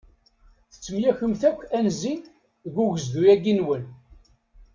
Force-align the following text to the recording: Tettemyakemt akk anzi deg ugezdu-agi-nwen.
Tettemyakemt 0.71 1.41
akk 1.49 1.59
anzi 1.77 2.15
deg 2.63 2.75
ugezdu-agi-nwen. 2.83 3.83